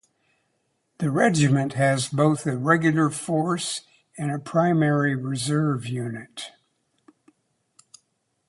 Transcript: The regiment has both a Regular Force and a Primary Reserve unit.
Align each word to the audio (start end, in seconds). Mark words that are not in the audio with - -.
The 0.97 1.11
regiment 1.11 1.73
has 1.73 2.09
both 2.09 2.47
a 2.47 2.57
Regular 2.57 3.11
Force 3.11 3.81
and 4.17 4.31
a 4.31 4.39
Primary 4.39 5.15
Reserve 5.15 5.85
unit. 5.85 6.49